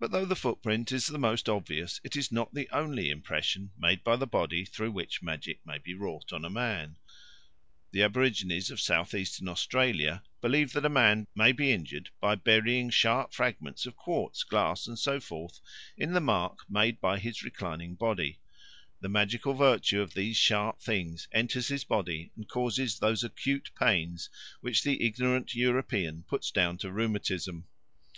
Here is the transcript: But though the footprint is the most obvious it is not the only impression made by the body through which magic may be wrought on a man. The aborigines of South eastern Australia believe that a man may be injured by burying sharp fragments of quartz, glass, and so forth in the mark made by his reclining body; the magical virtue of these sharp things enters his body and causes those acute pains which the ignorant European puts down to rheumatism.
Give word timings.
But 0.00 0.10
though 0.10 0.24
the 0.24 0.34
footprint 0.36 0.90
is 0.90 1.06
the 1.06 1.18
most 1.18 1.50
obvious 1.50 2.00
it 2.02 2.16
is 2.16 2.32
not 2.32 2.54
the 2.54 2.66
only 2.70 3.10
impression 3.10 3.72
made 3.76 4.02
by 4.02 4.16
the 4.16 4.26
body 4.26 4.64
through 4.64 4.92
which 4.92 5.20
magic 5.20 5.60
may 5.66 5.76
be 5.76 5.92
wrought 5.92 6.32
on 6.32 6.46
a 6.46 6.48
man. 6.48 6.96
The 7.90 8.04
aborigines 8.04 8.70
of 8.70 8.80
South 8.80 9.12
eastern 9.12 9.46
Australia 9.46 10.22
believe 10.40 10.72
that 10.72 10.86
a 10.86 10.88
man 10.88 11.26
may 11.34 11.52
be 11.52 11.72
injured 11.72 12.08
by 12.22 12.36
burying 12.36 12.88
sharp 12.88 13.34
fragments 13.34 13.84
of 13.84 13.96
quartz, 13.96 14.44
glass, 14.44 14.86
and 14.86 14.98
so 14.98 15.20
forth 15.20 15.60
in 15.94 16.14
the 16.14 16.22
mark 16.22 16.60
made 16.70 16.98
by 16.98 17.18
his 17.18 17.42
reclining 17.42 17.96
body; 17.96 18.38
the 19.02 19.10
magical 19.10 19.52
virtue 19.52 20.00
of 20.00 20.14
these 20.14 20.38
sharp 20.38 20.80
things 20.80 21.28
enters 21.32 21.68
his 21.68 21.84
body 21.84 22.32
and 22.34 22.48
causes 22.48 22.98
those 22.98 23.22
acute 23.22 23.70
pains 23.78 24.30
which 24.62 24.82
the 24.84 25.04
ignorant 25.04 25.54
European 25.54 26.22
puts 26.22 26.50
down 26.50 26.78
to 26.78 26.90
rheumatism. 26.90 27.66